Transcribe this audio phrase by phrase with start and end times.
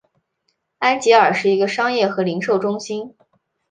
[0.79, 3.13] 安吉尔是一个商业和零售中心。